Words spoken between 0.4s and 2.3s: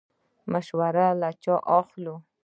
مشوره له چا واخلو؟